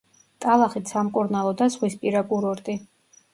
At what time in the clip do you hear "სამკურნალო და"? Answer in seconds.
0.93-1.67